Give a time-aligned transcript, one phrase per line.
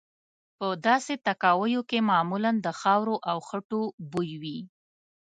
[0.57, 3.81] په داسې تاکاویو کې معمولا د خاورو او خټو
[4.11, 4.59] بوی وي.